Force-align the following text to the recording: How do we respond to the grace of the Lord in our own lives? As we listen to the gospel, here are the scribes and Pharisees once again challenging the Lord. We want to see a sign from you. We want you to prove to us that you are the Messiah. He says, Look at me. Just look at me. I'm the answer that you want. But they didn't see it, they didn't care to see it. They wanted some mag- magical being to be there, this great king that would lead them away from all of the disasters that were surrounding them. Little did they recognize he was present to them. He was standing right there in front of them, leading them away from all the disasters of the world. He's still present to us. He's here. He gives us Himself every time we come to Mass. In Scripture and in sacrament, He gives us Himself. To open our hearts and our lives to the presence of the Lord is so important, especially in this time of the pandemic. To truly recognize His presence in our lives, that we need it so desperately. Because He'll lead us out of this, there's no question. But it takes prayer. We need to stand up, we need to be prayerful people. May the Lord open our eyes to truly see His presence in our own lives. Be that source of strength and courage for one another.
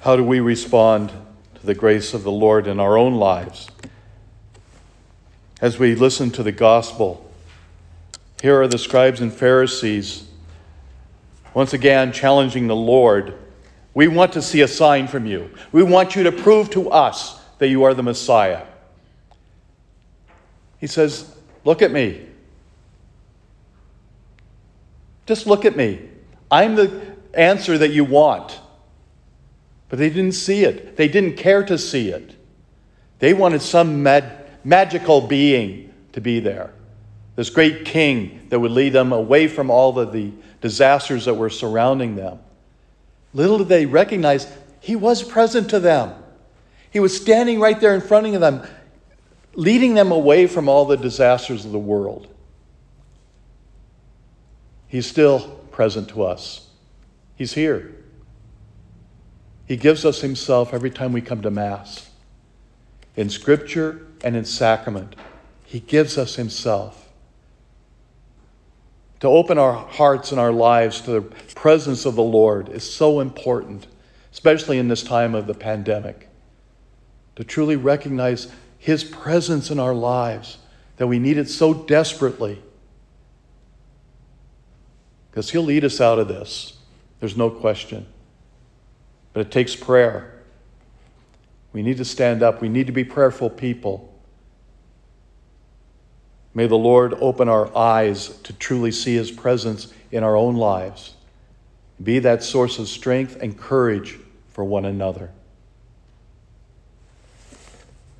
How 0.00 0.16
do 0.16 0.24
we 0.24 0.40
respond 0.40 1.12
to 1.56 1.66
the 1.66 1.74
grace 1.74 2.14
of 2.14 2.22
the 2.22 2.32
Lord 2.32 2.66
in 2.66 2.80
our 2.80 2.96
own 2.96 3.16
lives? 3.16 3.68
As 5.60 5.78
we 5.78 5.94
listen 5.94 6.30
to 6.32 6.42
the 6.42 6.52
gospel, 6.52 7.30
here 8.40 8.58
are 8.62 8.66
the 8.66 8.78
scribes 8.78 9.20
and 9.20 9.30
Pharisees 9.30 10.26
once 11.52 11.74
again 11.74 12.12
challenging 12.12 12.66
the 12.66 12.76
Lord. 12.76 13.34
We 13.92 14.08
want 14.08 14.32
to 14.32 14.40
see 14.40 14.62
a 14.62 14.68
sign 14.68 15.06
from 15.06 15.26
you. 15.26 15.50
We 15.70 15.82
want 15.82 16.16
you 16.16 16.22
to 16.22 16.32
prove 16.32 16.70
to 16.70 16.88
us 16.90 17.38
that 17.58 17.68
you 17.68 17.82
are 17.84 17.92
the 17.92 18.02
Messiah. 18.02 18.64
He 20.78 20.86
says, 20.86 21.36
Look 21.62 21.82
at 21.82 21.90
me. 21.90 22.26
Just 25.26 25.46
look 25.46 25.66
at 25.66 25.76
me. 25.76 26.08
I'm 26.50 26.74
the 26.74 27.16
answer 27.34 27.76
that 27.76 27.90
you 27.90 28.04
want. 28.04 28.58
But 29.90 29.98
they 29.98 30.08
didn't 30.08 30.32
see 30.32 30.64
it, 30.64 30.96
they 30.96 31.08
didn't 31.08 31.36
care 31.36 31.64
to 31.64 31.76
see 31.76 32.08
it. 32.08 32.36
They 33.18 33.34
wanted 33.34 33.60
some 33.60 34.02
mag- 34.02 34.24
magical 34.64 35.20
being 35.20 35.92
to 36.12 36.20
be 36.20 36.40
there, 36.40 36.72
this 37.36 37.50
great 37.50 37.84
king 37.84 38.46
that 38.48 38.58
would 38.58 38.70
lead 38.70 38.92
them 38.92 39.12
away 39.12 39.46
from 39.48 39.70
all 39.70 39.98
of 39.98 40.12
the 40.12 40.32
disasters 40.60 41.26
that 41.26 41.34
were 41.34 41.50
surrounding 41.50 42.16
them. 42.16 42.38
Little 43.34 43.58
did 43.58 43.68
they 43.68 43.86
recognize 43.86 44.46
he 44.80 44.96
was 44.96 45.22
present 45.22 45.70
to 45.70 45.80
them. 45.80 46.14
He 46.90 47.00
was 47.00 47.16
standing 47.16 47.60
right 47.60 47.78
there 47.80 47.94
in 47.94 48.00
front 48.00 48.26
of 48.26 48.40
them, 48.40 48.66
leading 49.54 49.94
them 49.94 50.10
away 50.10 50.46
from 50.46 50.68
all 50.68 50.84
the 50.84 50.96
disasters 50.96 51.64
of 51.64 51.72
the 51.72 51.78
world. 51.78 52.26
He's 54.88 55.06
still 55.06 55.48
present 55.70 56.08
to 56.10 56.24
us. 56.24 56.66
He's 57.36 57.52
here. 57.52 57.94
He 59.70 59.76
gives 59.76 60.04
us 60.04 60.20
Himself 60.20 60.74
every 60.74 60.90
time 60.90 61.12
we 61.12 61.20
come 61.20 61.42
to 61.42 61.50
Mass. 61.50 62.10
In 63.14 63.30
Scripture 63.30 64.04
and 64.24 64.34
in 64.34 64.44
sacrament, 64.44 65.14
He 65.64 65.78
gives 65.78 66.18
us 66.18 66.34
Himself. 66.34 67.08
To 69.20 69.28
open 69.28 69.58
our 69.58 69.74
hearts 69.74 70.32
and 70.32 70.40
our 70.40 70.50
lives 70.50 71.00
to 71.02 71.12
the 71.12 71.22
presence 71.54 72.04
of 72.04 72.16
the 72.16 72.22
Lord 72.22 72.68
is 72.68 72.82
so 72.82 73.20
important, 73.20 73.86
especially 74.32 74.78
in 74.78 74.88
this 74.88 75.04
time 75.04 75.36
of 75.36 75.46
the 75.46 75.54
pandemic. 75.54 76.28
To 77.36 77.44
truly 77.44 77.76
recognize 77.76 78.50
His 78.76 79.04
presence 79.04 79.70
in 79.70 79.78
our 79.78 79.94
lives, 79.94 80.58
that 80.96 81.06
we 81.06 81.20
need 81.20 81.38
it 81.38 81.48
so 81.48 81.74
desperately. 81.74 82.60
Because 85.30 85.50
He'll 85.50 85.62
lead 85.62 85.84
us 85.84 86.00
out 86.00 86.18
of 86.18 86.26
this, 86.26 86.76
there's 87.20 87.36
no 87.36 87.50
question. 87.50 88.08
But 89.32 89.40
it 89.40 89.50
takes 89.50 89.76
prayer. 89.76 90.40
We 91.72 91.82
need 91.82 91.98
to 91.98 92.04
stand 92.04 92.42
up, 92.42 92.60
we 92.60 92.68
need 92.68 92.86
to 92.86 92.92
be 92.92 93.04
prayerful 93.04 93.50
people. 93.50 94.06
May 96.52 96.66
the 96.66 96.76
Lord 96.76 97.14
open 97.14 97.48
our 97.48 97.74
eyes 97.76 98.28
to 98.42 98.52
truly 98.52 98.90
see 98.90 99.14
His 99.14 99.30
presence 99.30 99.92
in 100.10 100.24
our 100.24 100.36
own 100.36 100.56
lives. 100.56 101.14
Be 102.02 102.18
that 102.20 102.42
source 102.42 102.78
of 102.78 102.88
strength 102.88 103.36
and 103.40 103.56
courage 103.56 104.18
for 104.48 104.64
one 104.64 104.84
another. 104.84 105.30